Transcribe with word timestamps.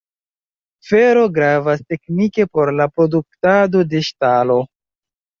Fero 0.91 1.25
gravas 1.33 1.83
teknike 1.93 2.45
por 2.57 2.71
la 2.77 2.87
produktado 2.95 3.83
de 3.91 4.01
ŝtalo. 4.09 4.57